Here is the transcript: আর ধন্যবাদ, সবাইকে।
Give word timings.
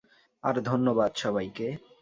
আর 0.43 0.55
ধন্যবাদ, 0.61 1.11
সবাইকে। 1.15 1.67